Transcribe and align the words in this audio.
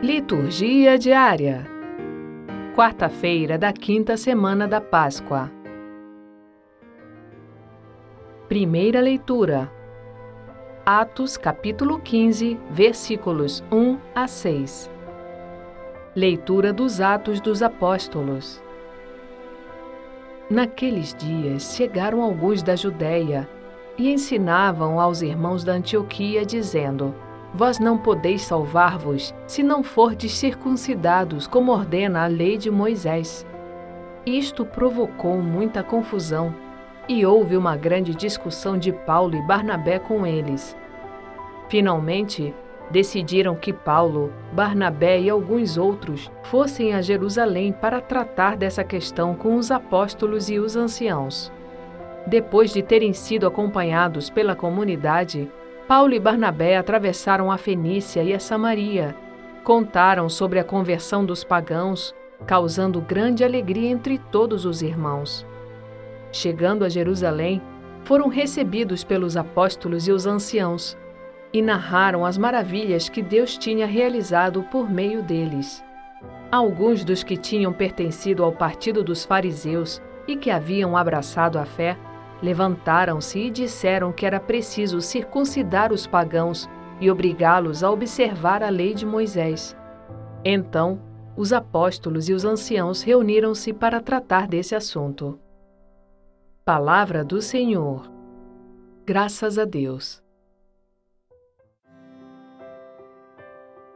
Liturgia 0.00 0.96
diária. 0.96 1.66
Quarta-feira 2.76 3.58
da 3.58 3.72
quinta 3.72 4.16
semana 4.16 4.68
da 4.68 4.80
Páscoa. 4.80 5.50
Primeira 8.48 9.00
leitura. 9.00 9.68
Atos, 10.86 11.36
capítulo 11.36 11.98
15, 11.98 12.56
versículos 12.70 13.64
1 13.72 13.98
a 14.14 14.28
6. 14.28 14.88
Leitura 16.14 16.72
dos 16.72 17.00
Atos 17.00 17.40
dos 17.40 17.60
Apóstolos. 17.60 18.62
Naqueles 20.48 21.12
dias 21.12 21.74
chegaram 21.74 22.22
alguns 22.22 22.62
da 22.62 22.76
Judéia 22.76 23.48
e 23.98 24.12
ensinavam 24.12 25.00
aos 25.00 25.22
irmãos 25.22 25.64
da 25.64 25.72
Antioquia, 25.72 26.46
dizendo: 26.46 27.12
Vós 27.54 27.78
não 27.78 27.96
podeis 27.96 28.42
salvar-vos 28.42 29.34
se 29.46 29.62
não 29.62 29.82
fordes 29.82 30.32
circuncidados, 30.36 31.46
como 31.46 31.72
ordena 31.72 32.24
a 32.24 32.26
lei 32.26 32.58
de 32.58 32.70
Moisés. 32.70 33.46
Isto 34.26 34.66
provocou 34.66 35.38
muita 35.38 35.82
confusão 35.82 36.54
e 37.08 37.24
houve 37.24 37.56
uma 37.56 37.74
grande 37.74 38.14
discussão 38.14 38.76
de 38.76 38.92
Paulo 38.92 39.34
e 39.34 39.42
Barnabé 39.42 39.98
com 39.98 40.26
eles. 40.26 40.76
Finalmente, 41.70 42.54
decidiram 42.90 43.54
que 43.54 43.72
Paulo, 43.72 44.32
Barnabé 44.52 45.20
e 45.20 45.30
alguns 45.30 45.78
outros 45.78 46.30
fossem 46.42 46.94
a 46.94 47.00
Jerusalém 47.00 47.72
para 47.72 48.00
tratar 48.00 48.56
dessa 48.56 48.84
questão 48.84 49.34
com 49.34 49.56
os 49.56 49.70
apóstolos 49.70 50.50
e 50.50 50.58
os 50.58 50.76
anciãos. 50.76 51.50
Depois 52.26 52.72
de 52.72 52.82
terem 52.82 53.14
sido 53.14 53.46
acompanhados 53.46 54.28
pela 54.28 54.54
comunidade, 54.54 55.50
Paulo 55.88 56.12
e 56.12 56.20
Barnabé 56.20 56.76
atravessaram 56.76 57.50
a 57.50 57.56
Fenícia 57.56 58.22
e 58.22 58.34
a 58.34 58.38
Samaria. 58.38 59.16
Contaram 59.64 60.28
sobre 60.28 60.58
a 60.58 60.64
conversão 60.64 61.24
dos 61.24 61.42
pagãos, 61.42 62.14
causando 62.46 63.00
grande 63.00 63.42
alegria 63.42 63.88
entre 63.88 64.18
todos 64.18 64.66
os 64.66 64.82
irmãos. 64.82 65.46
Chegando 66.30 66.84
a 66.84 66.90
Jerusalém, 66.90 67.62
foram 68.04 68.28
recebidos 68.28 69.02
pelos 69.02 69.34
apóstolos 69.34 70.06
e 70.06 70.12
os 70.12 70.26
anciãos 70.26 70.94
e 71.54 71.62
narraram 71.62 72.26
as 72.26 72.36
maravilhas 72.36 73.08
que 73.08 73.22
Deus 73.22 73.56
tinha 73.56 73.86
realizado 73.86 74.62
por 74.64 74.90
meio 74.90 75.22
deles. 75.22 75.82
Alguns 76.52 77.02
dos 77.02 77.22
que 77.22 77.38
tinham 77.38 77.72
pertencido 77.72 78.44
ao 78.44 78.52
partido 78.52 79.02
dos 79.02 79.24
fariseus 79.24 80.02
e 80.26 80.36
que 80.36 80.50
haviam 80.50 80.94
abraçado 80.94 81.58
a 81.58 81.64
fé 81.64 81.96
Levantaram-se 82.42 83.38
e 83.38 83.50
disseram 83.50 84.12
que 84.12 84.24
era 84.24 84.38
preciso 84.38 85.00
circuncidar 85.00 85.92
os 85.92 86.06
pagãos 86.06 86.68
e 87.00 87.10
obrigá-los 87.10 87.82
a 87.82 87.90
observar 87.90 88.62
a 88.62 88.68
lei 88.68 88.94
de 88.94 89.04
Moisés. 89.04 89.76
Então, 90.44 91.00
os 91.36 91.52
apóstolos 91.52 92.28
e 92.28 92.32
os 92.32 92.44
anciãos 92.44 93.02
reuniram-se 93.02 93.72
para 93.72 94.00
tratar 94.00 94.46
desse 94.46 94.74
assunto. 94.74 95.38
Palavra 96.64 97.24
do 97.24 97.40
Senhor. 97.40 98.10
Graças 99.06 99.58
a 99.58 99.64
Deus. 99.64 100.22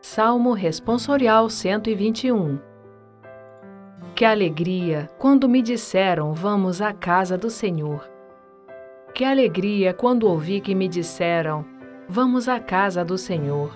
Salmo 0.00 0.52
Responsorial 0.52 1.50
121 1.50 2.58
Que 4.14 4.24
alegria 4.24 5.10
quando 5.18 5.48
me 5.48 5.60
disseram: 5.60 6.34
Vamos 6.34 6.80
à 6.80 6.92
casa 6.92 7.36
do 7.36 7.50
Senhor. 7.50 8.13
Que 9.14 9.24
alegria 9.24 9.94
quando 9.94 10.26
ouvi 10.26 10.60
que 10.60 10.74
me 10.74 10.88
disseram: 10.88 11.64
Vamos 12.08 12.48
à 12.48 12.58
casa 12.58 13.04
do 13.04 13.16
Senhor. 13.16 13.70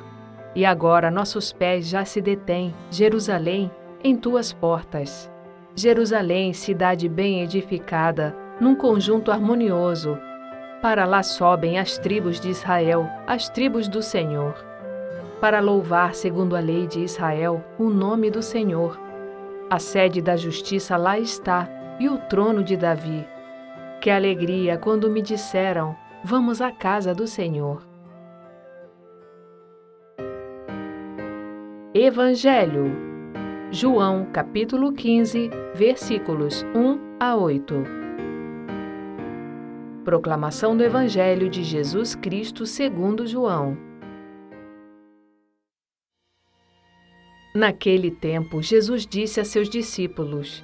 E 0.53 0.65
agora 0.65 1.13
nossos 1.13 1.53
pés 1.53 1.87
já 1.87 2.05
se 2.05 2.21
detêm, 2.21 2.75
Jerusalém, 2.91 3.71
em 4.03 4.17
tuas 4.17 4.53
portas. 4.53 5.31
Jerusalém, 5.77 6.53
cidade 6.53 7.09
bem 7.09 7.41
edificada, 7.41 8.35
num 8.61 8.75
conjunto 8.75 9.31
harmonioso. 9.31 10.19
Para 10.83 11.05
lá 11.05 11.23
sobem 11.23 11.79
as 11.79 11.99
tribos 11.99 12.41
de 12.41 12.51
Israel, 12.51 13.09
as 13.25 13.49
tribos 13.49 13.87
do 13.87 14.03
Senhor. 14.03 14.57
Para 15.41 15.61
louvar, 15.61 16.17
segundo 16.17 16.57
a 16.57 16.61
lei 16.61 16.89
de 16.89 16.99
Israel, 16.99 17.65
o 17.79 17.89
nome 17.89 18.29
do 18.29 18.43
Senhor. 18.43 18.99
A 19.71 19.79
sede 19.79 20.21
da 20.21 20.35
justiça 20.35 20.97
lá 20.97 21.17
está, 21.17 21.69
e 22.01 22.09
o 22.09 22.19
trono 22.19 22.65
de 22.65 22.77
Davi 22.77 23.25
que 24.01 24.11
alegria 24.11 24.79
quando 24.79 25.11
me 25.11 25.21
disseram: 25.21 25.97
Vamos 26.25 26.61
à 26.61 26.71
casa 26.71 27.15
do 27.15 27.27
Senhor. 27.27 27.87
Evangelho 31.95 32.93
João 33.71 34.27
capítulo 34.33 34.93
15, 34.93 35.51
versículos 35.75 36.65
1 36.75 37.19
a 37.21 37.37
8. 37.37 37.75
Proclamação 40.05 40.77
do 40.77 40.83
Evangelho 40.83 41.51
de 41.51 41.63
Jesus 41.63 42.15
Cristo 42.15 42.65
segundo 42.65 43.27
João. 43.27 43.77
Naquele 47.55 48.11
tempo, 48.11 48.63
Jesus 48.63 49.05
disse 49.05 49.41
a 49.41 49.45
seus 49.45 49.69
discípulos: 49.69 50.63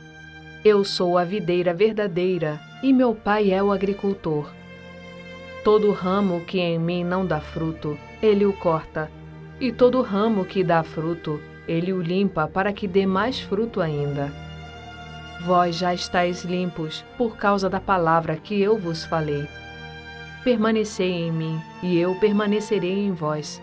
eu 0.64 0.82
sou 0.82 1.18
a 1.18 1.24
videira 1.24 1.74
verdadeira 1.74 2.58
e 2.84 2.92
meu 2.92 3.14
pai 3.14 3.50
é 3.50 3.62
o 3.62 3.72
agricultor. 3.72 4.46
Todo 5.64 5.90
ramo 5.90 6.42
que 6.42 6.60
em 6.60 6.78
mim 6.78 7.02
não 7.02 7.24
dá 7.24 7.40
fruto, 7.40 7.98
ele 8.22 8.44
o 8.44 8.52
corta, 8.52 9.10
e 9.58 9.72
todo 9.72 10.02
ramo 10.02 10.44
que 10.44 10.62
dá 10.62 10.82
fruto, 10.82 11.40
ele 11.66 11.94
o 11.94 12.02
limpa 12.02 12.46
para 12.46 12.74
que 12.74 12.86
dê 12.86 13.06
mais 13.06 13.40
fruto 13.40 13.80
ainda. 13.80 14.30
Vós 15.46 15.76
já 15.76 15.94
estáis 15.94 16.44
limpos 16.44 17.02
por 17.16 17.38
causa 17.38 17.70
da 17.70 17.80
palavra 17.80 18.36
que 18.36 18.60
eu 18.60 18.76
vos 18.76 19.02
falei. 19.02 19.48
Permanecei 20.44 21.10
em 21.10 21.32
mim, 21.32 21.58
e 21.82 21.98
eu 21.98 22.14
permanecerei 22.16 23.06
em 23.06 23.12
vós. 23.12 23.62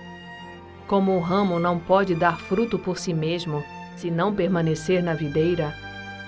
Como 0.88 1.12
o 1.12 1.20
ramo 1.20 1.60
não 1.60 1.78
pode 1.78 2.16
dar 2.16 2.40
fruto 2.40 2.80
por 2.80 2.98
si 2.98 3.14
mesmo, 3.14 3.64
se 3.96 4.10
não 4.10 4.34
permanecer 4.34 5.04
na 5.04 5.14
videira, 5.14 5.76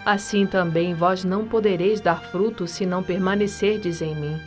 assim 0.06 0.46
também 0.46 0.94
vós 0.94 1.24
não 1.24 1.46
podereis 1.46 2.02
dar 2.02 2.22
fruto 2.22 2.68
se 2.68 2.86
não 2.86 3.02
permanecerdes 3.02 4.02
em 4.02 4.16
mim. 4.16 4.40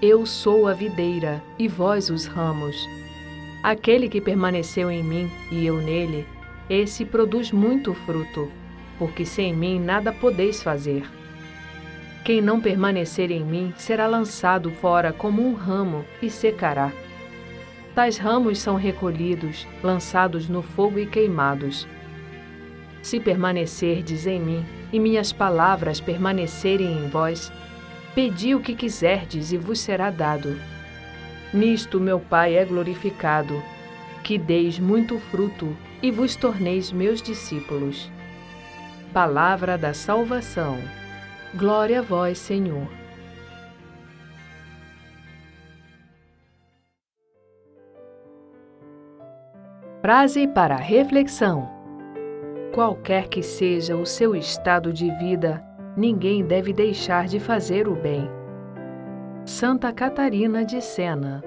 Eu 0.00 0.24
sou 0.26 0.68
a 0.68 0.72
videira, 0.72 1.42
e 1.58 1.66
vós 1.66 2.08
os 2.10 2.26
ramos. 2.26 2.76
Aquele 3.62 4.08
que 4.08 4.20
permaneceu 4.20 4.90
em 4.90 5.02
mim 5.02 5.30
e 5.50 5.66
eu 5.66 5.78
nele, 5.78 6.26
esse 6.70 7.04
produz 7.04 7.50
muito 7.50 7.94
fruto, 7.94 8.50
porque 8.98 9.24
sem 9.24 9.52
mim 9.52 9.80
nada 9.80 10.12
podeis 10.12 10.62
fazer. 10.62 11.02
Quem 12.24 12.42
não 12.42 12.60
permanecer 12.60 13.30
em 13.30 13.42
mim 13.42 13.72
será 13.76 14.06
lançado 14.06 14.70
fora 14.70 15.12
como 15.12 15.42
um 15.42 15.54
ramo 15.54 16.04
e 16.20 16.28
secará. 16.28 16.92
Tais 17.94 18.18
ramos 18.18 18.60
são 18.60 18.76
recolhidos, 18.76 19.66
lançados 19.82 20.48
no 20.48 20.62
fogo 20.62 20.98
e 20.98 21.06
queimados. 21.06 21.88
Se 23.02 23.20
permanecerdes 23.20 24.26
em 24.26 24.40
mim 24.40 24.66
e 24.92 24.98
minhas 24.98 25.32
palavras 25.32 26.00
permanecerem 26.00 27.04
em 27.04 27.08
vós, 27.08 27.52
pedi 28.14 28.54
o 28.54 28.60
que 28.60 28.74
quiserdes 28.74 29.52
e 29.52 29.56
vos 29.56 29.80
será 29.80 30.10
dado. 30.10 30.58
Nisto 31.52 32.00
meu 32.00 32.20
Pai 32.20 32.56
é 32.56 32.64
glorificado, 32.64 33.62
que 34.22 34.36
deis 34.36 34.78
muito 34.78 35.18
fruto 35.18 35.74
e 36.02 36.10
vos 36.10 36.36
torneis 36.36 36.92
meus 36.92 37.22
discípulos. 37.22 38.10
Palavra 39.12 39.78
da 39.78 39.94
salvação. 39.94 40.78
Glória 41.54 42.00
a 42.00 42.02
vós, 42.02 42.38
Senhor. 42.38 42.86
Frase 50.02 50.46
para 50.46 50.76
reflexão. 50.76 51.77
Qualquer 52.78 53.26
que 53.26 53.42
seja 53.42 53.96
o 53.96 54.06
seu 54.06 54.36
estado 54.36 54.92
de 54.92 55.10
vida, 55.16 55.60
ninguém 55.96 56.44
deve 56.44 56.72
deixar 56.72 57.26
de 57.26 57.40
fazer 57.40 57.88
o 57.88 57.96
bem. 57.96 58.30
Santa 59.44 59.92
Catarina 59.92 60.64
de 60.64 60.80
Sena 60.80 61.42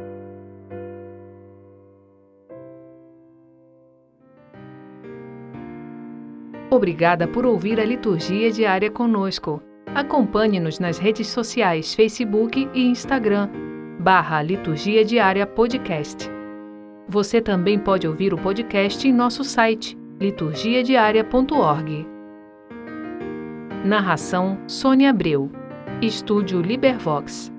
Obrigada 6.69 7.25
por 7.25 7.45
ouvir 7.45 7.79
a 7.79 7.85
liturgia 7.85 8.51
diária 8.51 8.91
conosco. 8.91 9.63
Acompanhe-nos 9.95 10.79
nas 10.79 10.97
redes 10.97 11.27
sociais 11.27 11.95
Facebook 11.95 12.69
e 12.73 12.87
Instagram, 12.87 13.49
barra 14.01 14.41
Liturgia 14.41 15.05
Diária 15.05 15.47
Podcast. 15.47 16.29
Você 17.07 17.39
também 17.39 17.79
pode 17.79 18.05
ouvir 18.05 18.33
o 18.33 18.37
podcast 18.37 19.07
em 19.07 19.13
nosso 19.13 19.45
site 19.45 20.00
liturgiadiaria.org. 20.21 22.07
Narração 23.83 24.59
Sônia 24.67 25.09
Abreu. 25.09 25.49
Estúdio 25.99 26.61
Libervox. 26.61 27.50